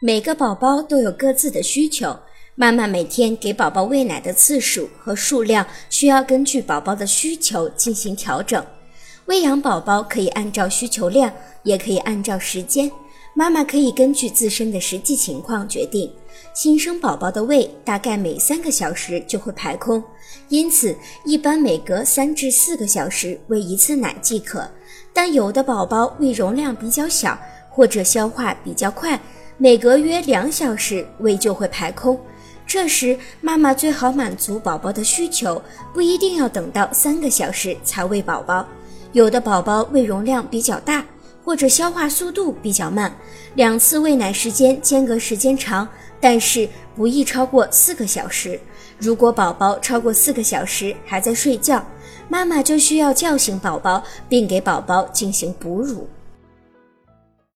[0.00, 2.16] 每个宝宝都有各自的需求，
[2.54, 8.64] 妈妈每天给宝宝喂奶的次数和数量需要根据宝宝的需求进行调整。
[9.24, 11.32] 喂养宝宝可以按照需求量，
[11.64, 12.88] 也可以按照时间，
[13.34, 16.08] 妈妈可以根据自身的实际情况决定。
[16.54, 20.00] 新生宝宝的胃大概每三个小时就会排空，
[20.48, 24.70] 因此一般每隔三至四个小时喂一次奶即可。
[25.12, 27.36] 但有的宝宝胃容量比较小，
[27.68, 29.20] 或者消化比较快。
[29.60, 32.16] 每隔约两小时，胃就会排空，
[32.64, 35.60] 这时妈妈最好满足宝宝的需求，
[35.92, 38.64] 不一定要等到三个小时才喂宝宝。
[39.10, 41.04] 有的宝宝胃容量比较大，
[41.44, 43.12] 或者消化速度比较慢，
[43.56, 45.88] 两次喂奶时间间隔时间长，
[46.20, 48.60] 但是不宜超过四个小时。
[48.96, 51.84] 如果宝宝超过四个小时还在睡觉，
[52.28, 56.08] 妈妈就需要叫醒宝宝，并给宝宝进行哺乳。